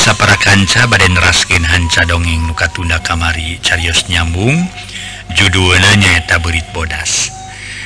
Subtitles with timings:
[0.00, 4.56] sapara kanca baden raskin hanca dongeng nuka tunda kamari carios nyambung
[5.36, 7.28] judulnyaeta nyaeta berit bodas.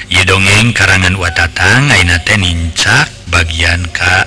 [0.06, 4.23] Ye dongeng karangan watatang aina teh nincak bagian ka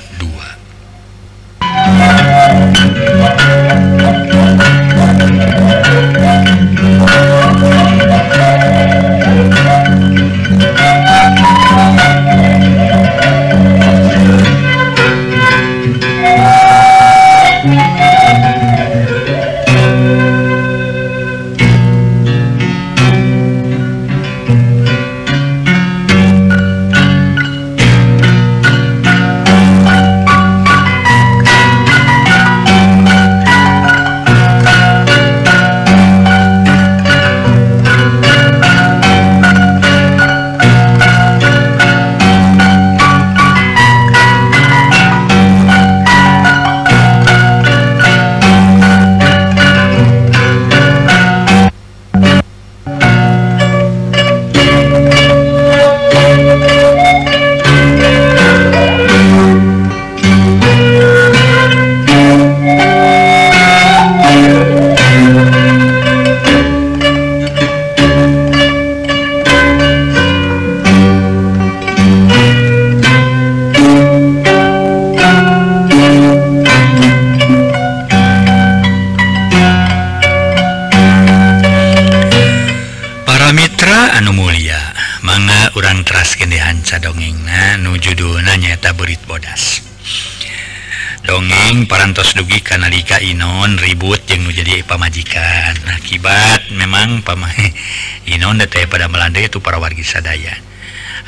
[92.57, 95.77] dugi kanalika Inon ribut yang menjadi pamajikan.
[95.93, 97.69] Akibat memang pamahe
[98.33, 100.57] Inon dete pada Melanda itu para warga sadaya.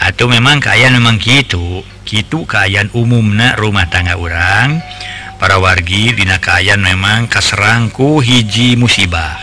[0.02, 1.86] Atau memang kayaan memang gitu.
[2.02, 4.82] Gitu keayaan umumnya rumah tangga orang
[5.38, 9.38] para wargi dina kayan memang kaserangku hiji musibah.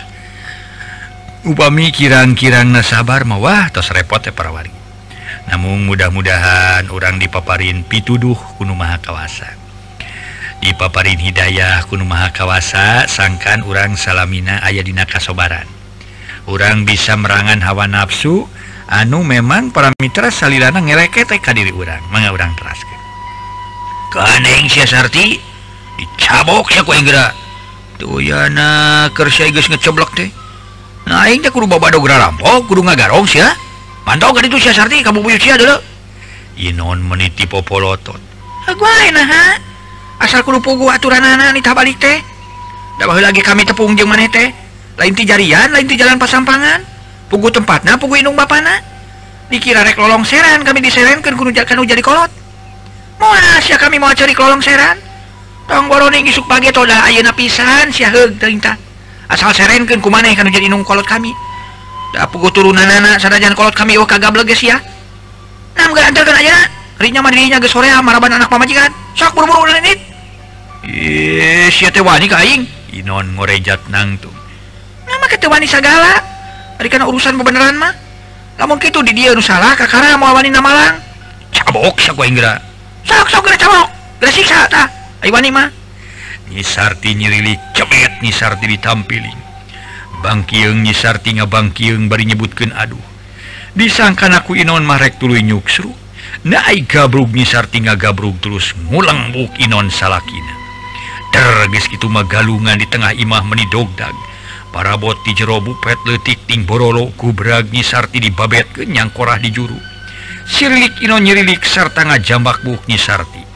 [1.47, 4.75] Upami kirang-kirang nasabar mawah tos repot ya para wargi.
[5.47, 8.99] Namun mudah-mudahan orang dipaparin pituduh kuno maha
[10.61, 15.65] di paparin Hidayah Kuno Maha Kawasa sangkan urang Salamina aya dina kasobaran.
[16.47, 18.47] Orang bisa merangan hawa nafsu
[18.87, 22.99] anu memang para Mitra salilana ngereket TK diri urang mangga urang teraskan
[24.15, 25.35] keaneng siasarti
[25.99, 27.35] dicabok ya kue gerak
[27.99, 30.31] tuh yana kerja guys ngeceblok teh.
[31.07, 33.51] Nah ini kudu bawa dog rampok kudu ngagarong sih ya
[34.07, 35.77] pantau kan itu siasarti kamu buyut sih dulu
[36.57, 38.17] Inon meniti popolotot.
[38.65, 39.45] Gue enak, ha?
[40.17, 42.17] asal kudu kupu aturan balik teh.
[42.97, 44.49] Lagi kami tepung jeung maneh teh.
[44.97, 46.81] Lain ti jarian lain di jalan pasampangan.
[47.27, 48.79] Pugu tempat nah pugu indung bana
[49.51, 52.31] dikira rek lolong seran kami diserenkeun ke gunung jadi kolot.
[53.19, 54.95] Moal sia kami mau cari lolong seran.
[55.67, 58.63] Tong boroning isuk pagi toda ayeuna pisan sia heug teuing
[59.27, 61.35] asal serenkeun ku maneh kana jadi indung kolot kami.
[62.15, 64.79] Da pugu turunanana sanajan kolot kami oh kagableg geus ya
[65.75, 66.55] nam geus anterkeun aja
[66.97, 68.89] Rinya mah dirinya geus sore maraban anak pamajikan.
[69.13, 70.06] Sok buru-buru ulah.
[72.97, 74.33] Inon ngorejat nangtung
[75.07, 76.19] nama wani segala
[76.81, 77.93] ari kana urusan bebeneran mah.
[78.57, 80.95] Namun itu di dia salah kakara mau wani nama lang.
[81.53, 82.57] Cabok sok gue ingra
[83.05, 83.87] sok sok gara cabok.
[84.17, 84.89] Gara siksa ta.
[85.21, 85.69] Ayo wani mah.
[86.49, 89.39] Nyisarti nyirili cebet nyisarti ditampiling
[90.25, 92.99] bangkiung nyisarti ngabangkiung bari nyebutkan aduh.
[93.77, 95.93] Disangkan aku inon marek tuluy nyuksru.
[96.49, 100.56] Naik gabrug nyisarti ngagabrug terus ngulang buk inon salakina.
[101.33, 104.13] tergis gitu magalungan di tengah imah meni dogdag.
[104.71, 109.79] Parabot di jero bupet letikting Borolo kubragi sarti di babet kenyang korah di juru.
[110.47, 113.41] Sirlik Ino nyirilik serta ngajambak jambak nyisarti.
[113.43, 113.47] Sarti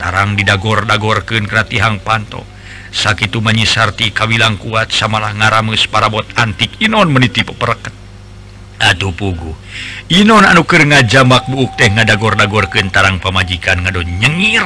[0.00, 2.40] tarang didagor-dagor ke kratihang panto
[2.88, 7.92] sakit menyisarti kawilang kuat samalah ngarames parabot antik Inon meniti pepereket
[8.80, 9.52] Aduh pugu
[10.08, 14.64] Inon anu ke ngajamak buuk teh ngadagor-dagor kentarang pemajikan ngado nyengir.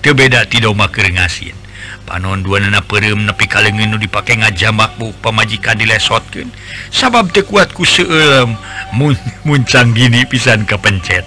[0.00, 1.65] Tebeda tidoma keringasin
[2.04, 6.50] panon dua nana perem nepi kalengin nu dipakai ngajamakmu pemajikan dilesotkan
[6.90, 8.56] sabab teu kuat ku seueum
[8.94, 11.24] mun muncang gini pisan kepencet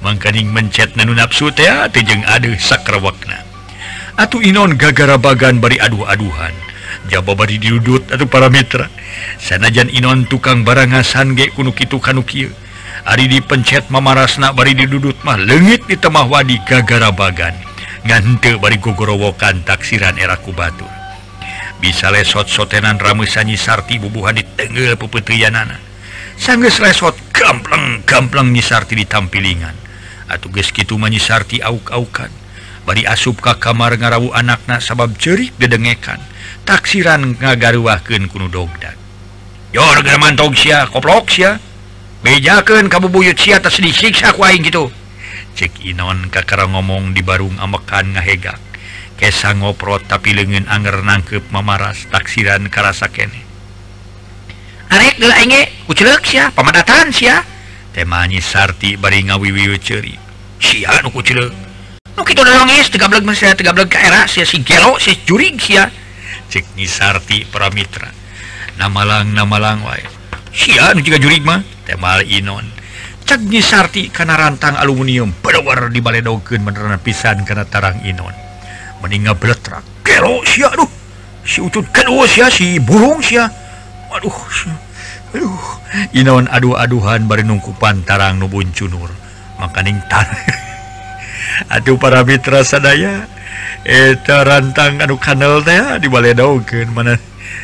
[0.00, 3.50] mangkaning mencet nanu nafsu teh teu jeung adeuh sakrawakna
[4.20, 6.52] atuh inon gagara bagan bari aduh-aduhan.
[7.08, 8.92] Jaba bari diudut atuh para mitra.
[9.40, 12.52] Sanajan inon tukang barangasan ge kunu kitu kanu kieu.
[13.08, 17.56] Ari dipencet mamarasna bari didudut mah leungit di temah wadi gagara bagan.
[18.06, 20.90] ngante barigogorowokan taksiran eraku Batur
[21.80, 25.90] bisa lesot sotenan ramusanyi Sarti bubuhan di tenggel pepetianana
[26.40, 29.76] sangges lesot gampleng gampleng nyisarti di tampilingan.
[30.30, 32.32] Atau ges gitu menyisarti auk-aukan.
[32.88, 36.16] Bari asup ka kamar ngarawu anakna sabab jerik dedengekan
[36.64, 38.96] taksiran ngagaruahkeun kunu dogdag.
[39.74, 41.60] Yor german sia koplok sia.
[42.20, 44.92] Bejakeun kabubuyut sia tas disiksa ku aing gitu
[45.54, 48.58] cek Inon kakara ngomong di Barung Amekan ngahegak.
[49.20, 53.44] Kesa ngoprot tapi lengen anger nangkep mamaras taksiran karasa kene.
[54.90, 57.44] Arek geula inge kucelek sia pamadatan sia.
[57.92, 60.14] Temanyi sarti bari ngawiwiwe ceri
[60.56, 61.52] sia nu kucelek.
[62.16, 65.86] Nu kitu dolonges tegableg mah sia tegableg ka era sia si gelo si jurig sia.
[66.50, 68.10] Cek nyi sarti paramitra
[68.80, 70.02] namalang namalang wae.
[70.50, 72.79] Sia nu juga jurig mah temal inon.
[73.30, 78.34] cegnisarti karena rantang aluminium berwar di Baledogen beneran pisan karena tarang Inon.
[79.06, 80.90] Meninggal beletrak kero sia aduh
[81.46, 83.46] si ucut kedua sia si burung sia.
[84.10, 84.74] Aduh sia.
[85.30, 85.62] aduh.
[86.10, 89.14] Inon aduh-aduhan bari nungkupan tarang nubun cunur
[89.62, 90.26] makaning tan
[91.74, 93.30] aduh para mitra sadaya
[93.86, 97.14] eta rantang anu kanal teh ah, di Baledogen mana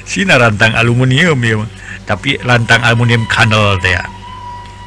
[0.06, 1.58] sina rantang aluminium ya
[2.06, 4.15] tapi rantang aluminium kanal teh ah.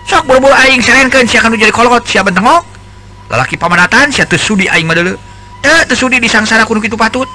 [0.09, 2.65] Sok buru-buru aing serenkeun sia kanu jadi kolot sia bentengok
[3.29, 5.21] lalaki pamanatan sia teu sudi aing mah deuleu
[5.61, 7.29] teu teu sudi disangsara kudu kitu patut.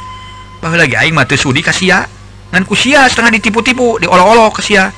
[0.59, 2.11] Baheula lagi aing mah teu sudi ka sia.
[2.55, 4.91] Kusia setengah ditipu-tipu di olo-olo kesia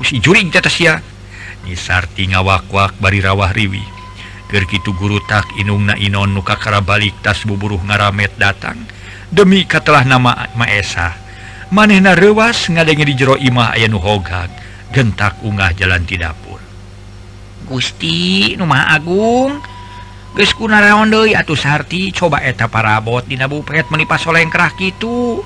[0.00, 1.00] usi juring sia.
[1.64, 3.80] Nisarti ngawakwak bari rawah riwi.
[4.48, 8.76] Gergitu guru tak inung na inon nuka kara balik tas buburuh ngaramet datang.
[9.28, 11.28] Demi katelah nama maesa
[11.68, 14.00] manehna rewas ngadenge di jero imah aya nu
[14.88, 16.47] gentak ungah jalan ti dapur
[17.68, 19.60] Gusti Numah Agung.
[20.32, 25.44] Geus kunaon deui atuh sarti coba eta parabot dina bupet menipas soleng kerah kitu.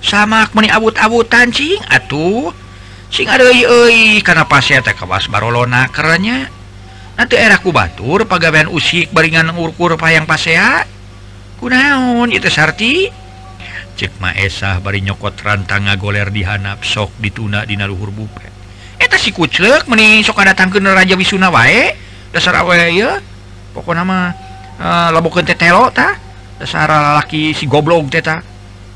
[0.00, 2.50] Sama meni abut-abutan cing atuh.
[3.12, 3.44] Sing ada
[4.24, 6.46] karena pas kewas barolona kerennya
[7.18, 10.88] nanti eraku batur pegawaian usik beringan ukur payang pasea.
[11.60, 13.12] Kunaon itu Sarti?
[14.00, 18.08] Cek Maesah bari nyokot rantang goler dihanap sok dituna di luhur
[19.00, 21.96] eta si kuclek meni soka datang ke Raja Wisuna wae.
[22.30, 23.18] Dasar awe ya
[23.74, 24.30] pokok nama
[24.78, 26.14] uh, eh, labokan tetelo ta.
[26.60, 28.50] Dasar laki si goblok teta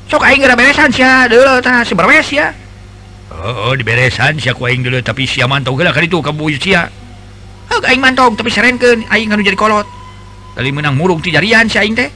[0.05, 2.53] sok aing gara beresan sia dulu ta si berbes ya
[3.33, 6.85] oh, oh diberesan sia ku aing dulu tapi sia mantau gelah kan itu kamu sia.
[7.73, 9.89] Oh aing mantau tapi serenkeun aing anu jadi kolot.
[10.53, 12.09] Kali menang murung ti jarian si aing teh.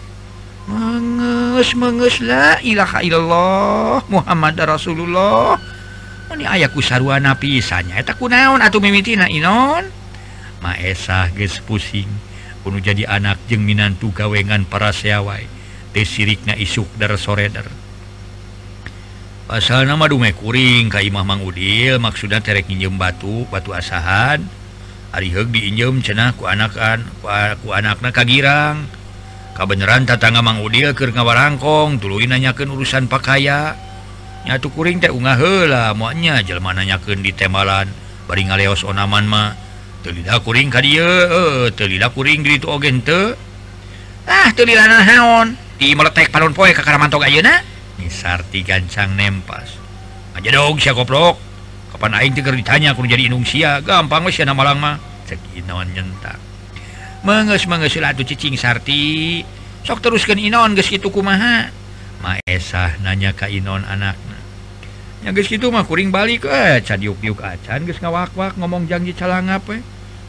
[0.69, 5.57] Menges menges la ilaha illallah Muhammad Rasulullah.
[6.37, 9.25] ayaku sarwana pisanya eta kunaon atuh mimitina?
[9.25, 9.89] Inon?
[10.61, 12.09] Maesah geus pusing.
[12.61, 15.59] Kudu jadi anak jeung Minantu gawengan para seawai.
[15.93, 17.65] teh sirikna isuk dar soreder.
[19.49, 24.45] Pasal nama dume kuring Ka Imah Mang Udil maksudnya terek nginjem batu batu asahan.
[25.09, 27.01] Ariheg diinjem cenah ku anakan
[27.65, 28.85] ku anakna kagirang
[29.57, 33.73] kabeneran tatangga Mang Udil ke ngawarangkong tuluy nanyakeun urusan pakaya.
[34.47, 37.89] nyatu kuring teh unga hela muanya jelma nanyakeun di temalan
[38.29, 39.57] bari ngaleos onaman mah.
[39.99, 42.87] Teu kuring ka dieu eh teu kuring di ditu oge
[44.29, 47.59] ah teu naon di meletek panon poe ka karamantok ayeuna.
[47.99, 49.75] Nisarti gancang nempas.
[50.37, 51.35] Aja dong sia goblok.
[51.91, 53.83] Kapan aing teu ditanya kudu jadi indung sia?
[53.83, 55.01] Gampang we sia malang mah.
[55.27, 56.39] Cek inaon nyentak.
[57.27, 59.43] Mengeus mengeus atuh cicing sarti.
[59.83, 61.75] Sok teruskeun inaon geus kitu kumaha.
[62.19, 63.83] Maesah nanya kainon
[65.35, 66.79] geus gitu mah kuring balik eh,
[67.99, 69.83] ngawak-wak ngomong janji calangap we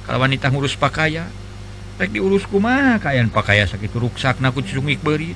[0.06, 1.30] kalau wanita ngurus pakaian
[1.98, 5.34] rek diurus kuma kayan pakaya sakit ruksak naku cungik beri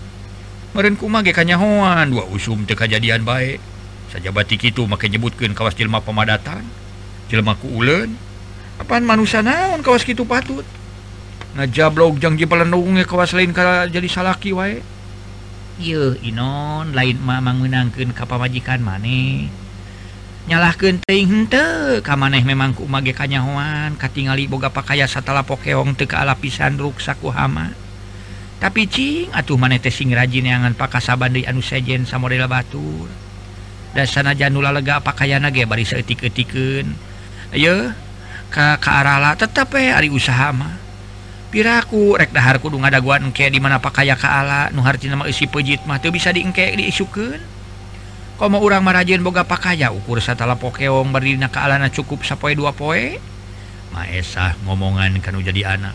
[0.75, 3.63] meren kuma ge kanyahoan dua usum teh kajadian baik
[4.11, 6.67] saja batik itu make nyebutkeun kawas jelma pemadatan
[7.29, 8.15] jelma ku uleun.
[8.79, 10.67] Apaan manusia naon kawas kitu patut?
[11.55, 14.83] Ngajablog janji jipelenungnya kawas lain ka jadi salaki wae.
[15.75, 19.51] Inon lain Mamang menangkan kapal majikan maneh
[20.45, 20.77] nyalah
[21.09, 21.99] henteu.
[22.05, 27.75] Kam maneh memang ku mage kanyahoan katingali boga pakaya satala pokeong teka lapisan ruksaku hama
[28.63, 33.11] tapi cing atuh manete sing rajin yangan pakasaban deui anu sejen samodela batur.
[33.95, 36.87] Dan sana janula lega pakaian ge bari seetik-etiken
[37.51, 37.93] ayo
[38.51, 40.84] ka ka arala tetap eh ari usaha mah.
[41.55, 46.03] piraku rek dahar kudu ngadaguan engke di mana pakaya kaala hartina mah isi pejit mah
[46.03, 47.39] teu bisa diengke diisukeun.
[48.35, 53.23] Komo mau urang marajin boga pakaya ukur satala pokeong berdina kaalana cukup sapoe dua poe.
[53.95, 55.95] Maesah ngomongan kanu jadi anak.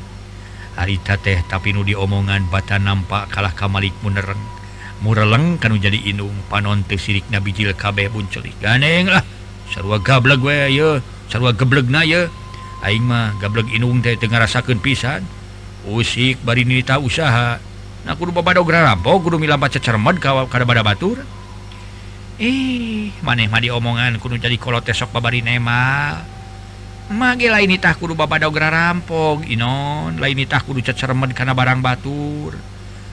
[0.80, 4.40] Harita teh tapi nu diomongan bata nampak kalah kamalik munereng
[5.04, 9.28] mureleng kanu jadi inung panon teu sirik nabijil kabeh buncelik ganeng lah
[9.68, 12.32] sarua gableg we ye sarua geblegna ye.
[12.80, 15.28] Aing mah gableg inung teh teu rasakan pisan.
[15.90, 17.58] usik bari nita usaha.
[18.06, 19.38] Nah kudu babadogra kudu
[20.66, 21.20] bada batur.
[22.40, 26.16] Ih maneh mah diomongan kudu jadi kolot tesok babari nema
[27.12, 30.16] mage lain nitah kudu babadogra rampok inon.
[30.22, 32.56] Lain nitah kudu cecermed kana barang batur.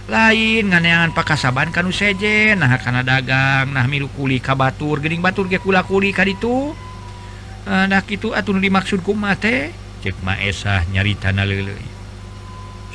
[0.06, 5.02] Lain nganeangan pakasaban kanu sejen nah kana dagang nah milu kuli ka batur.
[5.02, 6.76] Geuning batur ge kula kuli ka ditu.
[7.66, 11.95] Eh, nah kitu atuh dimaksud ku mate cek ma esah nyari tanah leuleui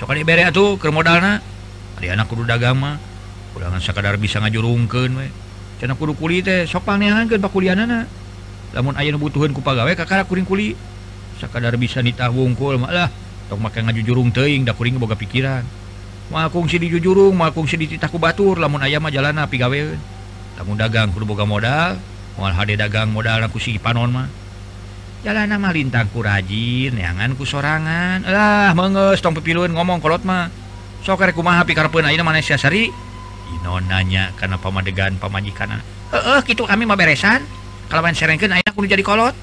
[0.02, 1.38] soka bere tuh ke modalna
[2.02, 2.98] dia anak kudu dagama
[3.54, 5.30] ulangan sekadar bisa ngajurungkeun we.
[5.78, 8.10] Cenah kudu kuli teh sok pangehankeun pakulianana.
[8.74, 10.74] Lamun aya nu butuheun ku pagawe kakara kuring kuli.
[11.38, 13.14] Sekadar bisa nitah wungkul malah
[13.46, 15.62] tok make ngajujurung teuing da kuring boga pikiran.
[16.34, 19.80] Mah kungsi di jujurung kungsi di ku batur lamun aya mah api gawe
[20.58, 22.02] lamun dagang kudu boga modal
[22.42, 24.41] moal hade dagang modal ku si panon mah.
[25.22, 28.26] jalan nama lintaku rajin neanganku sorangan.
[28.26, 30.50] Lah menges tong pepilun ngomong kolot mah
[31.06, 32.90] sokar kumaha pikarpeun ayeuna Malaysia Sari?
[33.62, 35.78] Inon nanya karena pamadegan pamajikan
[36.12, 37.46] heeh gitu kami mah beresan.
[37.86, 39.38] Kalau main serengkeun ayeuna kudu jadi kolot.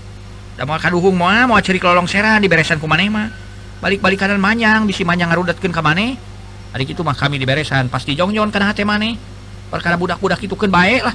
[0.59, 3.31] Da moal kaduhung moal mau ciri lolong seran di beresan ku maneh mah.
[3.79, 6.19] Balik-balik kanan manyang bisi manyang ngarudetkeun ka maneh.
[6.75, 9.15] Ari kitu mah kami di beresan pasti jongjon kana hate maneh.
[9.71, 11.15] Perkara budak-budak itu kan baik lah.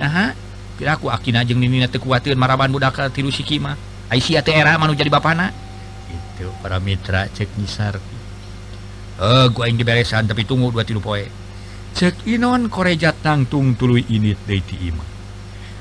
[0.00, 0.32] Nah
[0.80, 3.76] kira aku akin aja nini tekuatin maraban budak tiru siki mah.
[4.08, 5.52] Aisyah era manu jadi bapana.
[6.08, 8.00] Itu para mitra cek nyisar.
[9.18, 11.28] Eh gua yang diberesan tapi tunggu dua tilu poe.
[11.92, 15.18] Cek inon korejat tangtung tuluy ini deui ti imah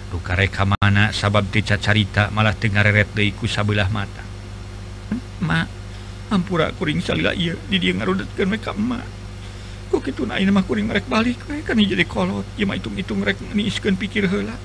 [0.08, 4.24] nu kareka mana sabab teca carita malah teu ngareret deui ku sabelah mata.
[5.12, 5.60] Hmm, ma
[6.32, 9.00] ampura kuring salila ieu di dieu ngarudetkeun mereka ma.
[9.88, 12.48] Ku kitu na mah kuring rek balik we kan jadi kolot.
[12.56, 14.56] Ieu mah itung-itung rek niiskeun pikir heula.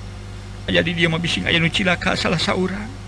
[0.70, 3.01] Jadi dia mah bising aya nu cilaka salah saurang.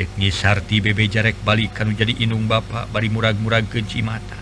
[0.00, 4.40] cek Sarti bebe jarek balik kanu jadi inung Bapak bari murag-murag keci mata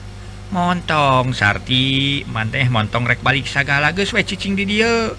[0.54, 2.22] montong Sarti.
[2.30, 5.10] Manteh montong rek balik sagala geus we cicing di dia.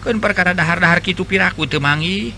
[0.00, 2.32] Kan perkara dahar-dahar kitu piraku teu mangi.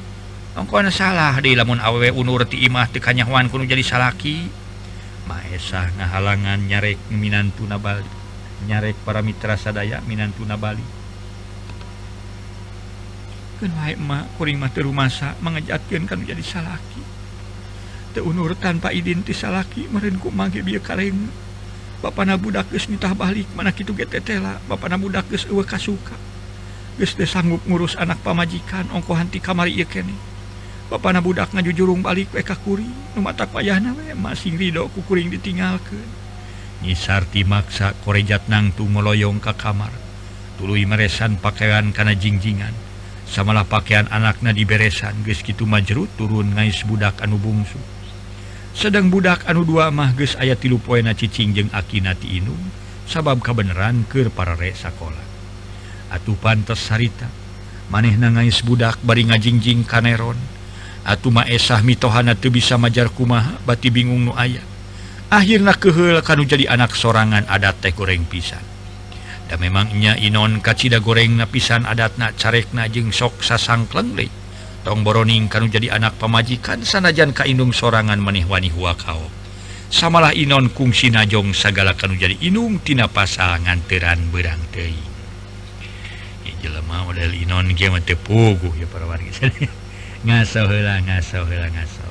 [0.59, 4.51] Ongkon salah di lamun awewe unur ti imah teu tekanyawan kuno jadi salaki.
[5.31, 8.11] Maesah ngahalangan nyarek minantuna balik
[8.67, 10.89] nyarek para mitra sadaya minantuna balik
[13.59, 17.03] Kenai emak kuring rumah rumasa mengejatkan kan jadi salaki.
[18.23, 21.31] unur tanpa identis salaki merinku mage bi kareng
[21.99, 26.15] Bapak nabudakes nitah balik mana gitu getetela Bapak nabudakes ewe kasuka.
[26.99, 30.15] Gede sanggup ngurus anak pamajikan ongko hanti kamari ieu kene.
[30.89, 36.01] Bapak nabudak balik we balik weka kuri numata payahna we masih ridho kukuring ditinggalkan
[36.81, 39.91] Nyisarti maksa korejat nangtu meloyong ke kamar.
[40.57, 42.73] Tului meresan pakaian karena jingjingan.
[43.29, 47.98] Samalah pakaian anaknya diberesan geus gitu majrut turun ngais budak anu bungsu.
[48.77, 52.59] sedang budak anu dua mahges ayat tilu poena cicing jeung akinati inum
[53.05, 55.27] sabab kabenaran ke pararek sekolah
[56.13, 57.29] atuh pantes harita
[57.89, 60.37] maneh nangais budak bari ngajingjing kaneron.
[61.09, 64.61] Atuh maesah mitohana teu bisa majar kumaha bati bingung nu aya.
[65.33, 68.61] Akhirna kehel kanu jadi anak sorangan adat teh goreng pisan.
[69.49, 74.13] Dan memangnya inon kacida goreng napisan adatna carekna jeung sok sasangkleng
[74.89, 79.29] tong boroning kan jadi anak pemajikan sanajan Kainung sorangan menehwani Huakao
[79.93, 85.09] samalah Inon kungsi najong segala kan jadi inungtina pasangan teran berang Te
[86.65, 87.69] jelema model Inon
[88.03, 89.29] tepugu ya para warga.
[90.27, 92.09] Ngaso hela ngaso hela ngaso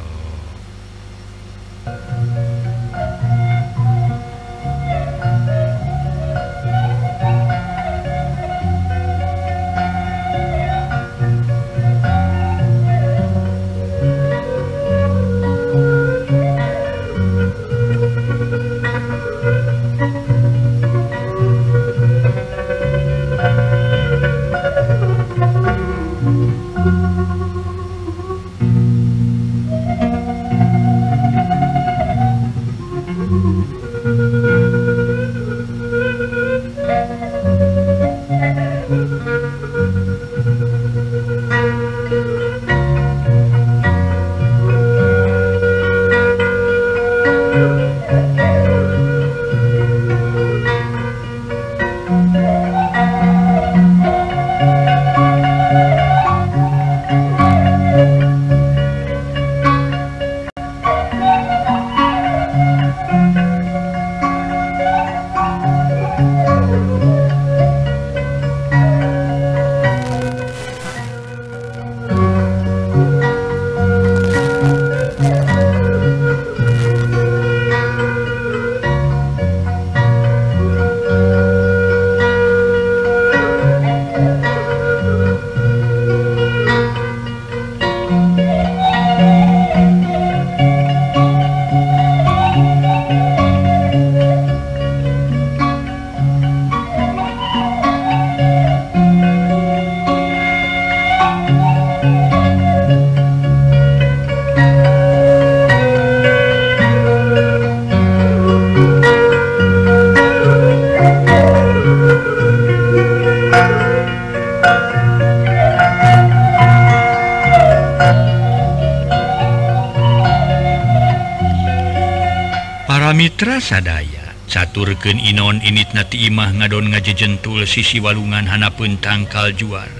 [123.67, 124.31] sadaya.
[124.47, 129.91] Caturken Inon init nati imah ngadon ngajejentul sisi walungan Hanapun tangkal juar.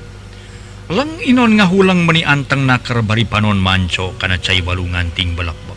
[0.87, 5.75] Leng Inon ngahulang meni anteng naker bari panon manco kana cai walungan ting belakbak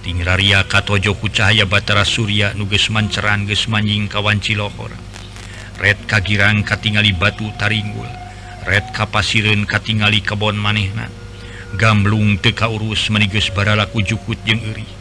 [0.00, 4.88] ting raria katojoku cahaya Batara Surya nuges manceran ges manjing kawan Cilohor.
[5.76, 8.08] Red kagirang katingali batu taringgul
[8.64, 11.12] red kapasiren katingali kebon manehna.
[11.76, 14.97] Gamblung teka urus meniges baralaku jukut jeung eri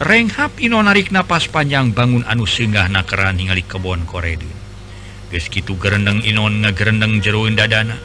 [0.00, 4.40] Renghap Ino narik napas panjang bangun anu singgah nakeran ningali kebon Koreun
[5.28, 8.00] geskitu gerendeng Inon ngagerendeng jeroin dadana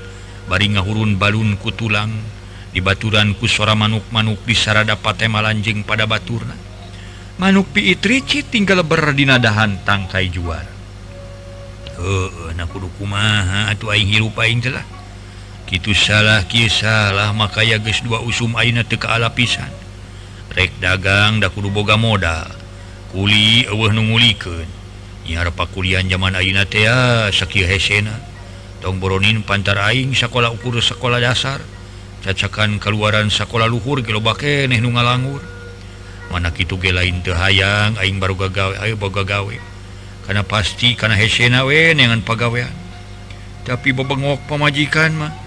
[0.51, 2.11] bari ngahurun balun ku tulang
[2.75, 6.51] di baturan ku suara manuk-manuk disarada patema lanjing pada baturna.
[7.39, 10.75] Manuk piit Rici tinggal berdina dahan tangkai juara.
[11.95, 12.51] Oh,
[12.99, 14.83] kumaha atuh aing hirup aing telah
[15.63, 19.84] Kitu salah kisah salah makaya geus dua usum aina teka ala pisan.
[20.55, 22.47] rek dagang dakudu boga modal.
[23.11, 24.67] Kuli awah nungulikan
[25.27, 28.15] nyar pakulian zaman Aina tea ah, sakieu hesena.
[28.79, 31.59] Tong boronin pantar aing sekolah ukur sekolah dasar.
[32.23, 35.43] Cacakan keluaran sekolah luhur kilo bake neh nu ngalangur.
[36.33, 39.55] Mana kitu ge lain teu hayang aing baru gagawe ayo boga gawe.
[40.25, 42.73] Karena pasti karena hesena we nengan pagawean.
[43.61, 45.44] Tapi bebengok pamajikan mah.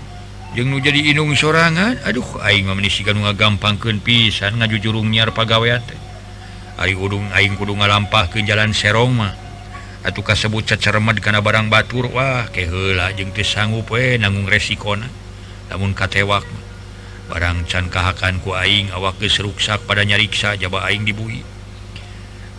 [0.56, 5.80] jeng nu jadi inung sorangan aduh aing meisikan nga gampangken pisan ngaju jurung nyiar pagawe
[6.78, 8.70] Ari udung aing kudu ngalampah ke jalan
[9.10, 9.34] mah,
[10.06, 15.10] Atuh kasebut cacermed karena barang batur Wah kehela jeng sanggup we nanggung resikona.
[15.74, 16.46] Namun katewak
[17.26, 21.42] barang can kahakan ku aing awak keseruksak pada nyariksa jaba aing dibui.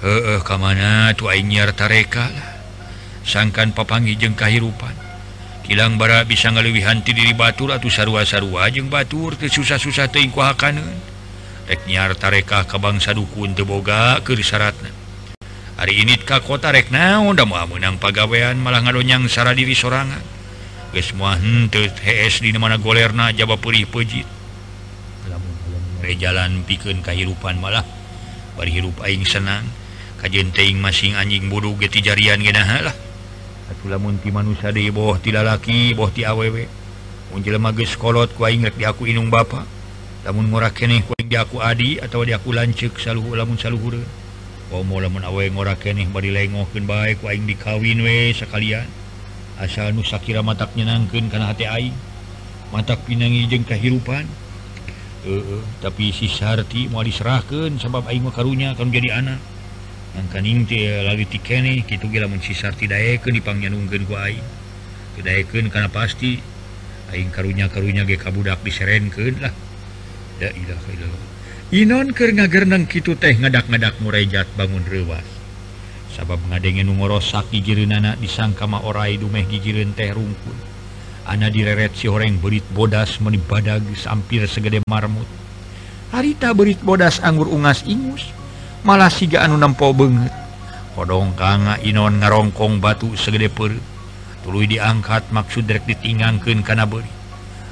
[0.04, 2.28] He ka mana tuh aing nyiar tareka
[3.24, 5.09] sangkan papangi jeng kahirupan.
[5.70, 10.98] hilang bara bisa ngalewihanti diri Batur atau sarua-sarua jeung Batur ke susah-susah tehingkuhakanan
[11.70, 14.90] teknyar tarekah ke bangsa dukun teboga ke syaratna
[15.78, 20.26] hari ini ka kota rek naon da mau menang pagawean malah ngadonyang sara diri sorangan
[20.90, 24.26] geus moal henteu HS di mana golerna jaba peurih peujit
[26.18, 27.86] jalan pikeun kahirupan malah
[28.60, 29.64] bari hirup aing senang.
[30.20, 32.96] Kajenteing masing anjing bodoh geti jarian genaha lah.
[33.88, 36.28] lamunti manusia deboh tilalaki bohti
[37.40, 37.52] di
[38.76, 39.46] diaku inung ba
[40.26, 44.02] namun murah keeh diaku Adi atau diaku lancek selalu lamun salluhur
[44.70, 48.86] oh, lamun awe ngora keeh lengoken baik aing dikawin we sekalian.
[49.60, 51.96] Asal nusakira matak nyenangken karena hati aing.
[52.70, 54.30] Matak pinangi jeng kehidupan
[55.26, 59.42] e -e, tapi sisarti mau diserahkan sebab aing makarunya akan jadi anak.
[60.18, 60.66] angkaning
[61.06, 64.30] latikeni gitu gila mensisarti daeken dipangnya nunggen gua
[65.18, 66.42] kedaeken karena pasti
[67.14, 69.54] aing karunya karunya ge kabudak diserenkeun lah.
[70.40, 71.12] Ya ilah ilah
[71.70, 75.26] inon keur ngagerneng kitu teh ngadak-ngadak murejat bangun rewas
[76.10, 80.58] sabab ngadengen nu ngorosak anak disangka mah orai dumeh gigireun teh rungkun
[81.30, 85.30] ana direret si horeng berit bodas meni badag sampir segede marmut.
[86.10, 88.34] Harita berit bodas anggur ungas ingus.
[88.86, 90.32] malah siga anu nampo banget
[90.96, 93.76] kodong kanga Inon ngarongkong batu segedepur
[94.44, 97.12] tulu diangkat maksud rek ditingangkan kana beri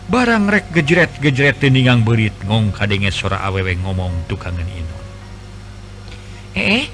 [0.08, 5.04] barang rek gejret gejret teningang berit ngong kadenge sora awewe ngomong tukangan Inon.
[6.56, 6.86] Eh, eh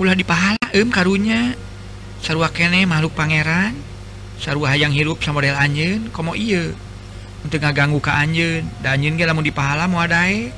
[0.00, 1.52] ulah dipahala em karunya.
[2.20, 3.72] Sarua kene makhluk pangeran
[4.40, 6.72] sarua hayang hirup sama model anjen komo iya
[7.44, 10.48] untuk ngaganggu ke anjen dan anjen ge lamun dipahala mau adae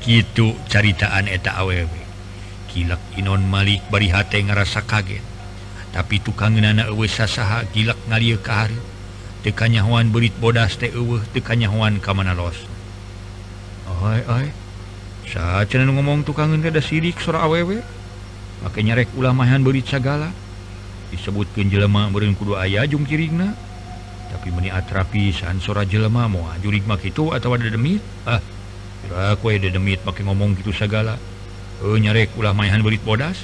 [0.00, 2.00] gitu caritaan eta aww
[2.70, 5.22] kilak Inon Malik berihati ngerasa kaget.
[5.90, 8.78] Tapi tukangana saha gilak ngalia kehari
[9.42, 12.54] tekanyawan berit bodas TW tekanyawan kamana los.
[15.26, 17.70] Saat ngomong tukangan ada sirik sora aww
[18.60, 20.30] maka nyerek ulamahan berit segala
[21.10, 23.56] disebutkan jelema beren kudu ayah jung kirigna
[24.30, 27.98] tapi meni atrapi san sora jelema mau jurig mak itu atau ada demit?
[28.22, 28.38] Ah
[29.60, 31.16] dedemit pakai ngomong gitu segala.
[31.80, 33.40] Eh, nyarek ulah mainan belit bodas.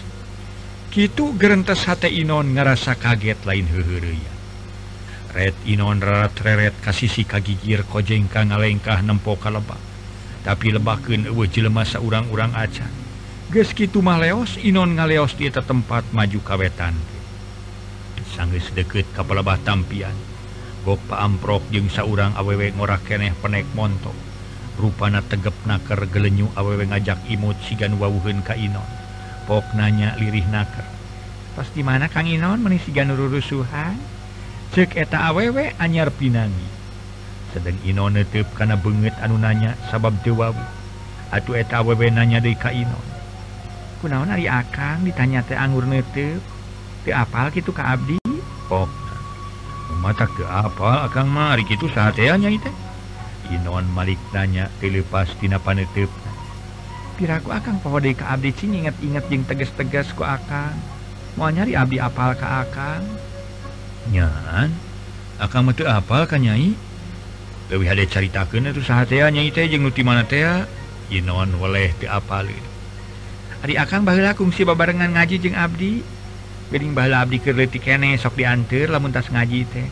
[0.92, 4.32] Gitu gerentes hate Inon ngerasa kaget lain hehereya.
[5.36, 9.80] Red Inon reret-reret kasisi kagigir kojengka ngalengkah nempo ka lebak.
[10.44, 13.06] Tapi lebaken eueuh jelema saurang-urang aca
[13.46, 16.94] geus kitu mah leos Inon ngaleos di tempat maju kawetan.
[18.34, 20.12] Sanggeus deket ka lebah tampian.
[20.82, 24.14] Gopa amprok jeung saurang awewe ngorak keneh penek montok.
[24.76, 28.86] rupana tegep naker gelenyu awewe ngajak imut sigan wauhun ka Inon.
[29.48, 30.84] Pok nanya lirih naker.
[31.56, 32.60] Pasti mana Kang Inon?
[32.60, 33.96] menisigan rurusuhan.
[34.76, 36.68] Cek eta awewe anyar pinangi.
[37.56, 40.60] Sedang Inon netep karena banget anu nanya sabab dewawi
[41.32, 43.06] atuh eta awewe nanya dari ka Inon.
[44.04, 45.08] Kunaon ari akang?
[45.08, 46.44] ditanya teh anggur netep
[47.08, 48.20] teu apal gitu ka abdi?
[48.68, 49.06] Pok
[50.02, 52.68] mata ke apal akang mari gitu saatnya itu
[53.52, 56.10] Inon Malik nanya tilepastina panetup
[57.16, 60.76] piraku akan pahode ka Abdi Cing ingat-ingat yang tegas-tegas ku akan
[61.40, 63.00] mau nyari Abdi apal ke akan
[64.12, 64.70] nyaan
[65.36, 66.76] akan metu apal kan nyai?
[67.66, 70.44] Lebih ada cerita kena tuh sahatea nyai teh jeng nuti mana teh
[71.10, 72.46] Inon waleh te apal
[73.62, 75.98] hari akan bahula kungsi babarengan ngaji jeng Abdi.
[76.70, 79.86] Gering bahala Abdi ke kene sok diantir lamun tas ngaji teh.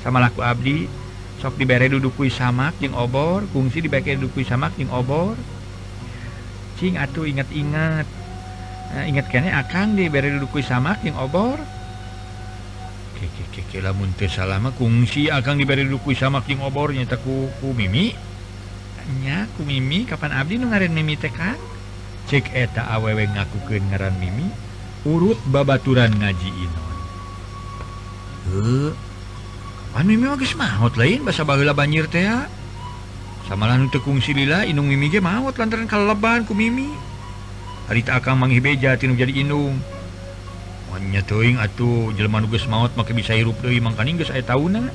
[0.00, 0.88] Sama laku Abdi
[1.40, 3.48] sok diberre dudukui samak jeung obor.
[3.48, 5.40] Fungsi dibakai dukui samak jeung obor.
[6.76, 11.56] Cing atuh ingat-ingat nah, eh, ingat kene akan diberre dudukui samak jeung obor.
[13.80, 16.92] Lamun teu salama kungsi akan diberi dukui samak jeung obor.
[16.92, 18.12] Nyata ku, ku mimi.
[19.20, 21.58] Nya ku mimi kapan abdi nu ngaran mimi teh kan
[22.30, 24.48] cek eta awewe ngakukeun ngaran mimi.
[25.04, 26.96] Urut babaturan ngaji inon.
[29.94, 32.26] maut lain bahasa Balila banjir teh
[33.50, 36.14] kungsi lila silila inung mimige maut lantaran kalau
[36.46, 36.90] ku mimi
[37.90, 39.82] harita akan manghibeja tinu jadi inung
[40.90, 44.90] Wanya teuing atuh jelema nu geus maot make bisa hirup deui mangkani geus aya taunna.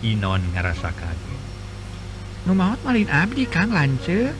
[0.00, 1.18] Inon ngarasakeun.
[2.48, 4.32] Nu maot malin abdi Kang lance.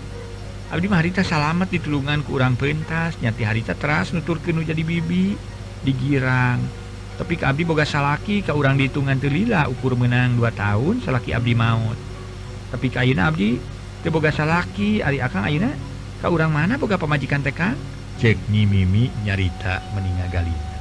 [0.73, 5.37] Abdi mah harita salamet ditulungan ku urang pentas, nyati harita teras nuturkeun nu jadi bibi
[5.85, 6.88] digirang.
[7.19, 11.99] tapi Abdi boga salaki ke orang dihitungan telila ukur menang 2 tahun salaki Abdi maut.
[12.71, 13.59] Tapi kain Abdi
[14.07, 15.71] teboga salaki Ari akan Aina
[16.23, 17.75] ke orang mana boga pemajikan TK
[18.23, 20.79] ceknyi Mimi nyarita meninggal Galina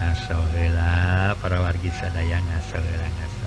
[0.00, 3.39] asohela para wargi sadaya ngasohela ngasohela.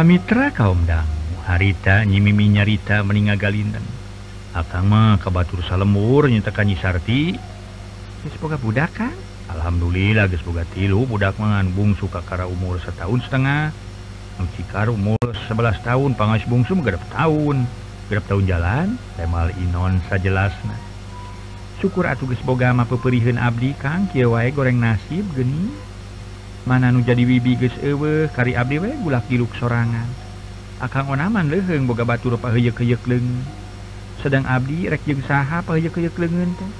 [0.00, 3.84] Para mitra kaum dangu, harita nyimimi nyarita meninga galinten.
[4.56, 7.36] Akang mah kabatur salemur nyetakan nyisarti.
[8.24, 9.12] Geus boga budak kan?
[9.52, 10.40] Alhamdulillah geus
[10.72, 13.76] tilu budak mangan bungsu kakara umur setahun setengah.
[14.40, 17.68] Mencikar cikar umur sebelas tahun, pangas bungsu mah tahun.
[18.08, 20.80] Gerap tahun jalan, lemal inon sajelasna.
[21.76, 22.88] Syukur atu geus boga mah
[23.36, 25.89] abdi Kang, kieu wae goreng nasib geni.
[26.68, 30.12] mana nu jadi wibi ge ewe kari Abdi we gulak diluk sorangan.
[30.80, 33.44] Akan onaman leheng boga batu rupa heye keyek leng
[34.20, 36.72] sedang Abdi rek jeng saha paye keyek lengen teh?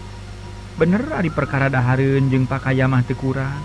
[0.76, 3.60] Bener ari perkara dahareun jeung pakaya mah teu kurang.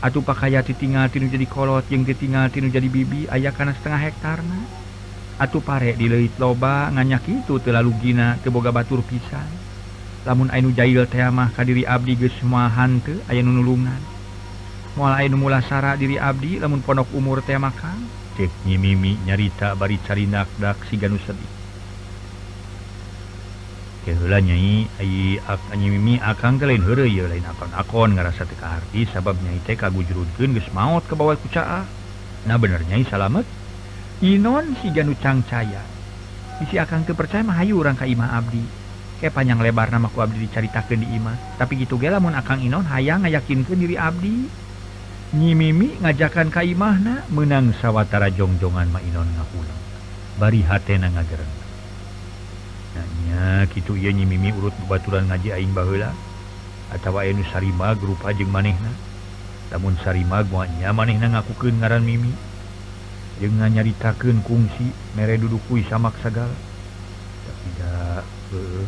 [0.00, 4.60] Atuh pakaya titinggal tinu jadi kolot jeung titinggal tinu jadi bibi aya kana setengah hektarna
[5.40, 9.60] atuh pare dileuit loba nganyak itu teu lalugina teu boga batur pisan
[10.24, 14.09] lamun ainu jahil teh mah ka diri abdi geus moal hanteu aya nu nulungan.
[14.98, 18.20] mulai nulasara diri Abdi namun pondok umur teh makan
[18.64, 21.60] mimi nyarita bari cari nakdak si ganu sedih
[24.00, 25.36] Kehula nyai ai
[25.76, 30.56] nyi mimi akang teh lain heureuy lain akon-akon ngarasa teu kaharti sabab nyai teh kagujurudkeun
[30.56, 31.84] geus maot ke bawah kucaa.
[32.48, 33.44] Nah bener nyai salamet.
[34.24, 35.84] Inon si ganu cangcaya.
[36.56, 38.64] Bisi akang kepercaya mah hayu urang ka imah abdi.
[39.20, 42.88] Ke panjang lebar mah ku abdi dicaritakeun di imah, tapi gitu ge lamun akang Inon
[42.88, 44.48] hayang ngayakinkeun diri abdi.
[45.30, 49.82] nyimimi ngajakan Kaimahna menang sawwatara jongjongan mainon ngapulang
[50.42, 51.54] bari hatena ngagereng.
[52.98, 56.10] Nanya gitu ia nyimimi urut bebaturan ngaji aing bahula
[56.90, 58.90] atawa enu sarima grup ajeng manehna?
[59.70, 62.34] Namun sarima guanya manehna ngakukeun ngaran mimi?
[63.38, 66.52] Jeung nganyaritakeun kungsi mere duduk samak segala
[67.40, 68.20] tapi da
[68.52, 68.84] uh,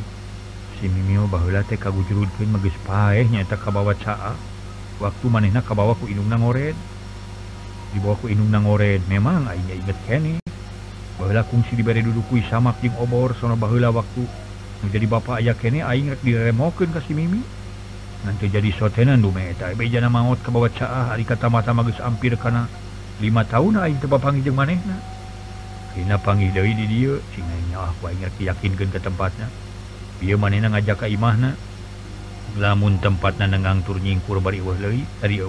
[0.76, 3.70] si mimio baheula teh kagujurudkeun geus paeh nyaeta ka
[4.02, 4.51] caa.
[5.02, 6.78] waktu manehna kabawaku inungna ngoret
[7.92, 10.40] dibawaku nang ngored memang aja inget kene.
[11.20, 14.24] Bahwa kungsi diberi dudukui samak jeung obor sono bahula waktu
[14.82, 17.38] menjadi bapak ayah kene aing rek diremokeun ka si Mimi.
[18.24, 22.38] Nanti jadi sotenan dumeta bejana beja nama maot ka caah ari kata mata geus ampir
[22.40, 22.70] kana
[23.20, 24.96] lima tahun aing teu papanggih jeung manehna.
[25.92, 29.52] Kena panggil deui di dieu cing nyawa ah, ku aing yakinkeun ke tempatna.
[30.24, 31.52] Ieu manehna ngajak ka imahna.
[32.58, 34.60] lamun tempat na ngangtur nyingkur bari
[35.20, 35.40] tadi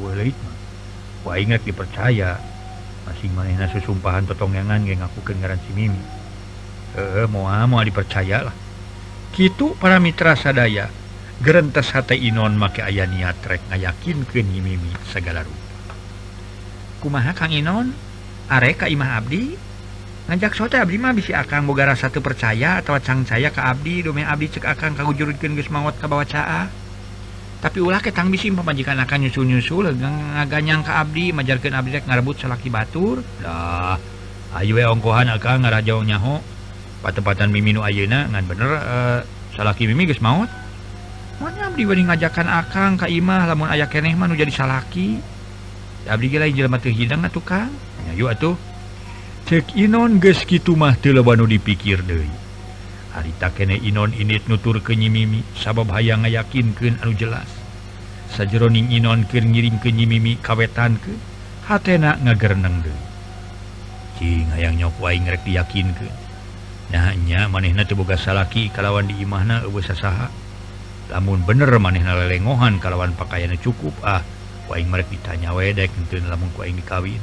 [1.23, 2.35] Wah ingat dipercaya.
[3.03, 5.99] Masih mainna susumpahan totongyangan yang aku kengaran si Mimi.
[6.95, 8.55] Eh mau mau dipercayalah
[9.33, 10.93] gitu para mitra sadaya
[11.41, 15.95] gerentas hati Inon make ayah niat rek ngayakin ke Mimi segala rupa.
[17.01, 17.91] Kumaha Kang Inon?
[18.47, 19.57] Areka imah abdi?
[20.29, 24.23] Ngajak sote abdi mah bisi akang boga rasa teu percaya atawa cangcaya ka abdi dome
[24.23, 26.82] abdi cek akang kagujurkeun geus mawat ka bawacaa
[27.63, 33.23] tapi ulah ketang bisi pemajikan akan nyusul-nyusul ngaganyang ke Abdi majarkan Abdi ngarebut selaki Batur.
[33.39, 33.95] Dah
[34.59, 36.43] Ayu e ongkohan akan ngarajau nyaho.
[36.99, 39.19] Patempatan miminu Ayeuna ngan bener uh,
[39.55, 40.51] salaki mimi geus maut.
[41.39, 45.23] Mana Abdi bari ngajakan akang ka imah lamun aya keneh mah nu jadi salaki.
[46.03, 47.71] Abdi ge lain jelema teu hidang atuh Kang.
[48.11, 48.59] Atuh.
[49.47, 52.42] Cek inon geus kitu mah teu loba nu dipikir deui.
[53.13, 57.47] harita kene Inon init nutur kenyimimi sabab hayang yakinkan anu jelas
[58.33, 61.13] sajeroning Inon ke ngiring kenyimimi kawetan ke
[61.69, 62.93] hatena ngagereneng de
[64.17, 66.09] Cing hayang nyok wae ngerek diyakin ke
[66.93, 70.29] Nahnya manehna teboga salaki kalawan di imahna eueuh sasaha.
[71.09, 74.21] Lamun bener manehna lelengohan kalawan pakaiannya cukup ah
[74.69, 75.89] wae merek ditanya wedek
[76.29, 77.17] lamun ku aing dikawin.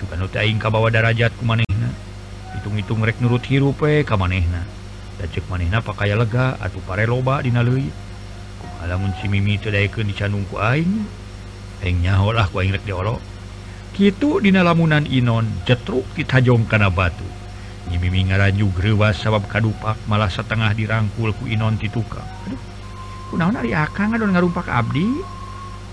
[0.00, 1.92] Sugano teh aing kabawa darajat ku manehna.
[2.56, 4.64] Hitung-hitung rek nurut hirup we ka manehna.
[5.24, 8.06] cek manehna pakai lega atau pare loba dina leuit
[8.86, 11.02] lamun si mimi teu daekeun dicandung ku aing
[11.82, 13.18] aing nyaho lah ku aing rek diolo.
[13.90, 17.26] Kitu dina lamunan inon jetruk kita jong kana batu.
[17.90, 22.26] Nyi mimi ngaranjug reuwas sabab kadupak malah setengah dirangkul ku inon ti tukang.
[22.46, 22.60] Aduh
[23.34, 25.06] kunaon ari akang adon ngarumpak abdi?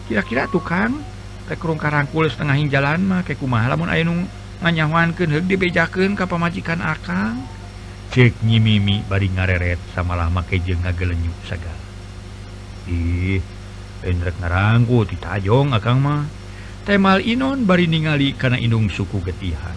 [0.05, 1.01] Kira-kira tukang
[1.49, 4.29] teh urung karangkul setengah jalan mah kayak kumaha lamun aya nu
[4.62, 7.41] nganyahoankeun heug dibejakeun ka pamajikan akang?
[8.13, 11.82] cek nyi Mimi bari ngareret samalah make je ngagelenyuk segala
[12.86, 13.41] ih
[14.06, 16.21] pendrek ngaranggu ditajong akang mah.
[16.86, 19.73] Temal inon bari ningali karena indung suku getihan.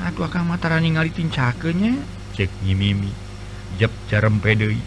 [0.00, 2.00] Aduh akang matara ningali tincakenya
[2.32, 3.12] cek nyi Mimi
[3.76, 4.80] jep jarem pedei.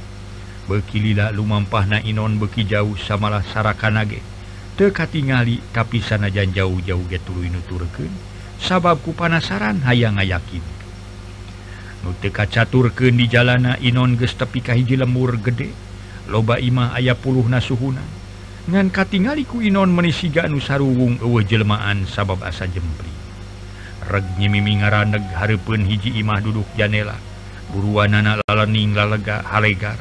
[0.65, 4.19] Beki lila lumampah na inon beki jauh samalah sarakanage
[4.75, 8.11] teu katingali tapi sanajan jauh-jauh ge tuluy nuturkeun
[8.59, 10.76] sabab ku panasaran hayang ngayakin
[12.19, 15.71] teka caturken di jalana Inon gestepi kahiji lemur gede.
[16.27, 18.03] Loba Imah aya puluh nasuhuna.
[18.67, 23.11] Ngan katingaliku Inon menisiga nusarung uwe jelmaan sabab asa jempri.
[24.07, 27.15] Regnyi mimi ngaraneg Harpun hiji Imah duduk janela.
[27.71, 29.99] Buruan nana lalaning lalega Halegar.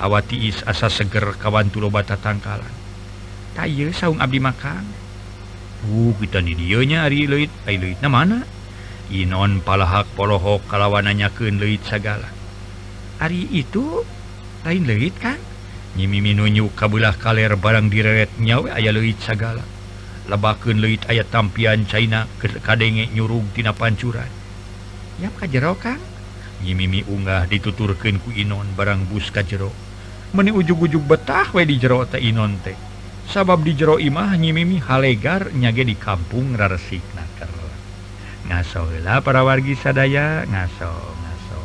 [0.00, 2.82] Hawatiis asa seger kawantu lobata tangkalan
[3.52, 4.84] tay saung Abdi makan.
[5.82, 7.52] Uh kita didionya Ari Luit
[8.06, 8.46] mana?
[9.12, 12.32] Inon palahak polohok kalawananyakeun leit segala
[13.20, 14.00] Ari itu
[14.64, 15.36] lain leit kan
[15.92, 19.60] ka kabelah kaler barang direret nyawe aya leit segala
[20.32, 24.32] lebakeun leit ayat tampian China kadenge nyurug tina pancuran.
[25.20, 26.00] Yap ka jero Kang.
[26.62, 29.74] Nyimimi unggah dituturkeun ku Inon barang bus ka jero.
[30.32, 32.78] Meni ujug-ujug betah we di jero teh Inon teh.
[33.28, 37.02] Sabab di jero imah nyimimi halegar nyage di kampung raresik
[38.48, 41.60] ngasolah para wargi sadaya ngaso ngaso.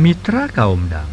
[0.00, 1.06] mitra kaum dam.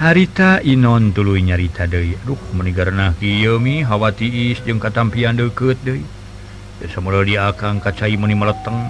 [0.00, 7.50] Harita Inon tulu nyarita Dewi Aduh menigana Kiyomi hawatiis jeung katampian deket De semula dia
[7.52, 8.88] akan kacai meni meleteng.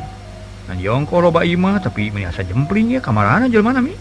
[0.68, 3.96] Dan yongko loba ima tapi meniasa jempling ya kamarana jelmana mi?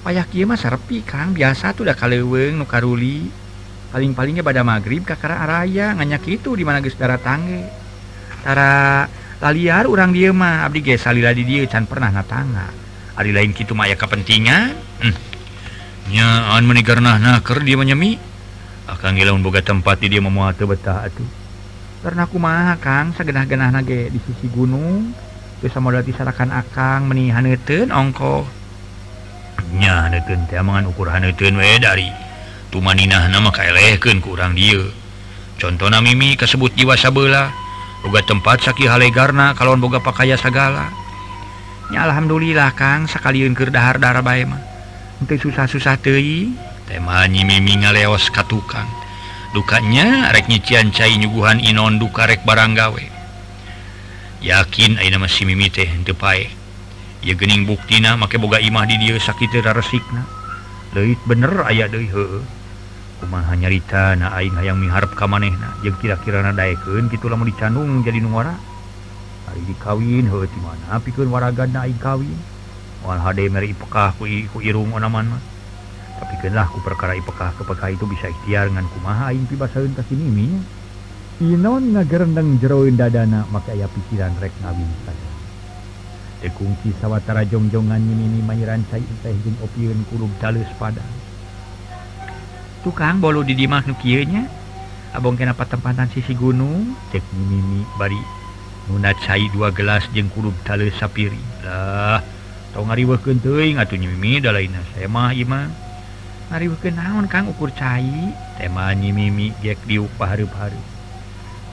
[0.00, 3.28] Payah kia mah serpi kang biasa tuh dah kaleweng nukaruli
[3.92, 7.68] paling-palingnya pada maghrib kakara araya nganyak itu di mana geus tangge.
[8.40, 9.04] Tara
[9.44, 12.83] laliar urang dia mah abdi ge salila di dieu can pernah natanga.
[13.14, 14.74] hari lain gitu Maya kepentingannyaan
[16.10, 16.66] hmm.
[16.66, 18.18] menikah nah dia menyemi
[18.84, 21.44] akan gilaun boga tempat di dia memuat betah tuh
[22.04, 23.16] karena aku mah Kang?
[23.16, 25.16] Segenah-genah nage di sisi gunung
[25.64, 28.52] terus sama disarakan Akang menihanetun ongkohnya
[30.52, 32.12] temangan ukuranetun we dari.
[32.68, 34.84] Tumaninah nama kaelehkeun kurang dia
[35.56, 37.48] contoh na Mimi kasebut jiwa sabela
[38.04, 40.92] boga tempat Saki Halegarna kalau boga pakaya segala
[41.92, 43.04] Ya Alhamdulillah Kang.
[43.04, 44.62] Sekaliun darah Darabamah
[45.20, 46.52] untuk susah-susah Tewi
[46.88, 48.88] temanyi Mimi ngaleos ka tukang.
[49.54, 53.06] Dukanya rek nyician cair nyuguhan Inon dukarek baranggawe
[54.42, 56.50] yakin A masih Mimi teh depae
[57.22, 60.26] ya gening buktina make boga imah di dia sakit rasikna
[60.90, 62.10] Leit bener aya deh
[63.22, 68.18] kumaha nyarita na aing hayang miharap ka manehna jeung kira-kira nadaekeun kitu lamun dicandung jadi
[68.18, 68.58] nuara
[69.62, 70.98] dikawin di mana?
[70.98, 72.34] Pikir waraga naik kawin
[73.04, 75.42] wal hade meri ipekah ku, ku irung onaman mah
[76.16, 80.24] tapi kenlah ku perkara ipekah kepekah itu bisa ikhtiar ngan kumaha aing pibasaeun ka sini
[80.24, 80.60] minya
[81.44, 85.30] inon ngagerendeng jeroin dadana maka aya pikiran rek ngawin saja.
[86.40, 91.08] Dekungsi sawatara jongjongan nyinini mayiran cai teh jeung opieun kulub dalus padang.
[92.84, 94.44] Tukang bolu di dimah nu kieu nya?
[95.16, 96.92] Abong kenapa tempatan sisi gunung.
[97.10, 98.43] Cek mimimi bari
[98.90, 102.20] nunat cair dua gelas jeng kurup tali sapirilah
[102.74, 105.72] tau ngariwah kenting atau nyimi lain saya mah iman
[106.52, 110.84] ngariwah kenaon kang ukur cair tema nyimimi gek diupah harup harup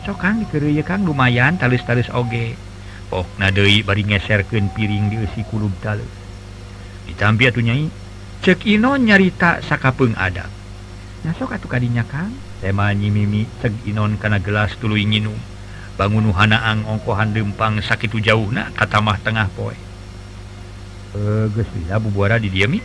[0.01, 2.57] so kang dikeri kang lumayan talis talis oge.
[3.11, 6.07] Pok nadei bari ngeserkan piring di usi kurub tali
[7.11, 7.91] ditampi atau nyai.
[8.41, 10.47] Cek ino nyarita sakapeng adab
[11.27, 12.31] nasok atuh kadinya kang.
[12.63, 15.50] Tema nyimimi cek inon kana gelas tulu nginum.
[16.01, 19.77] bangunuhanaang ongkohan Dempang sakit jauh nah kata mah tengah poe.
[21.13, 21.45] Eh,
[22.01, 22.81] bubuara didiami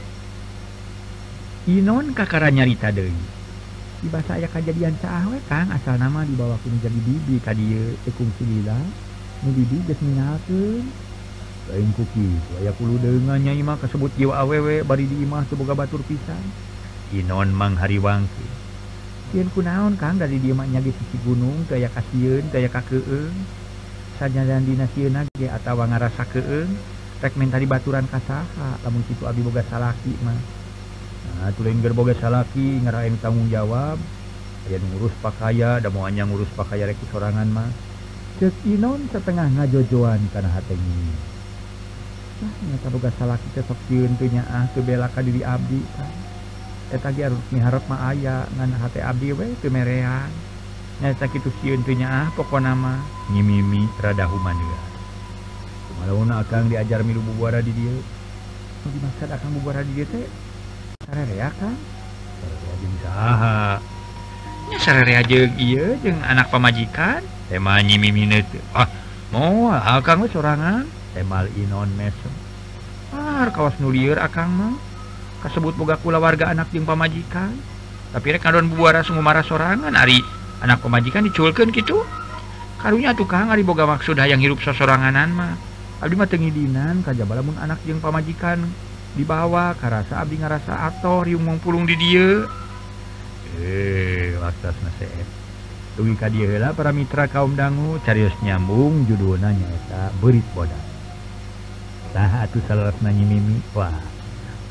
[1.70, 3.08] Inon kakara nyarita De
[3.96, 5.72] tiba saya kejadian sawwe Kang.
[5.72, 8.28] Asal nama dibawa pun jadi bibi tadikulu
[13.00, 16.44] dengannya Imah kasebut jiwa awewe bari dimah semoga batur pisan.
[17.16, 18.65] Inon Mang Hariwangki
[19.32, 20.16] ku naon Kang?
[20.22, 23.34] Dari diamanya di sisi gunung daya kasihun daya kakeun.
[24.16, 26.68] Saja dan dinasiun aja atau ngarasa keun.
[27.20, 30.36] Rekmen tadi baturan kasaha lamun situ abi boga salaki mah.
[31.26, 33.98] Nah tulain gerboga salaki ngerain tanggung jawab.
[34.68, 37.70] Aya ngurus pakaya da moanya ngurus pakaya rek sorangan mah.
[38.36, 41.08] Cek inon setengah ngajojoan kana hateni
[42.36, 46.25] Nah, nyata boga salaki teh sok sieun teu nyaah teu bela ka diri abdi kan.
[46.87, 50.30] Eh, tetagi harus miharap ma aya ngan hati abdi we teu mereang
[51.03, 53.03] nyata kitu sieun teu ah pokona mah.
[53.34, 54.87] Nyimimi rada humaneura
[55.91, 57.99] kumalahuna akang diajar milu bubuara di dieu.
[58.87, 60.30] Nu dimaksud akang bubuara di dieu teh
[61.11, 61.74] sararea kan?
[62.39, 63.59] Sararea jeung saha?
[64.70, 67.26] Nya sararea jeung ieu jeung anak pamajikan.
[67.51, 68.62] Teh mah nyimimi teu.
[68.70, 68.87] Ah
[69.34, 70.87] mau ah, akang we sorangan.
[71.18, 72.30] Teh mal inon mesem.
[73.11, 74.74] Ah, Ar kawas nulieur akang mah.
[75.47, 77.55] kasebut boga kula warga anak jeung pamajikan.
[78.11, 80.18] Tapi rek kadon buara sungguh marah sorangan ari.
[80.59, 82.03] Anak pamajikan diculkan gitu
[82.82, 85.55] karunya tukang ari boga maksud hayang hirup sosoranganan mah.
[86.03, 88.66] Abdi mah tengidinan kajaba lamun anak jeung pamajikan.
[89.16, 92.44] Dibawa karasa abdi ngarasa ator riung mangpulung di dieu.
[93.62, 95.28] Eh waktas nasehat
[95.97, 100.84] tunggu ka dieu heula para mitra kaum dangu carios nyambung judulna nyaeta berit bodas.
[102.12, 103.57] Saha atuh salaras nanyi mimi?
[103.72, 104.15] wah.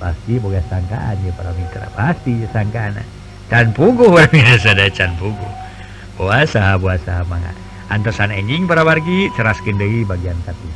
[0.06, 3.02] pasti boga sangkaan ya para mitra pasti sangkaan.
[3.50, 5.50] Can pugu biasa ada can pugu.
[6.14, 7.50] Puasa puasa mangga.
[7.90, 10.70] Antosan enjing para wargi ceraskin deui bagian satu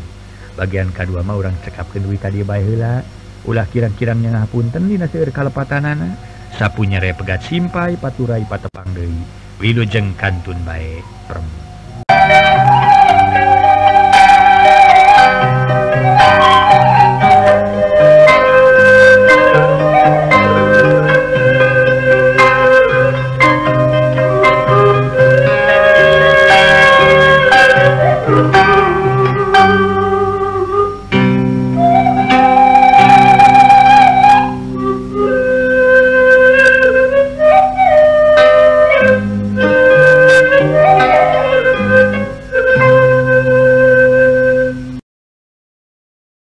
[0.57, 3.05] bagian kedua mah orang cekapkeun duit tadi bae heula.
[3.45, 6.17] Ulah kirang-kirangnya ngapunten dina seueur kalepatanana.
[6.57, 9.21] Sapunya re pegat simpai paturai patepang deui.
[9.61, 11.68] Wilujeng kantun bae perempuan